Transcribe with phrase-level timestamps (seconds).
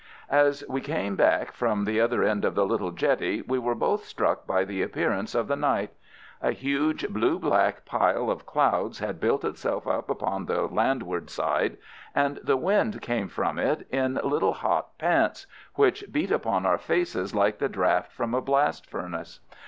[0.31, 4.03] As we came back from the other end of the little jetty we were both
[4.03, 5.91] struck by the appearance of the night.
[6.41, 11.77] A huge blue black pile of clouds had built itself up upon the landward side,
[12.15, 15.45] and the wind came from it in little hot pants,
[15.75, 19.39] which beat upon our faces like the draught from a blast furnace.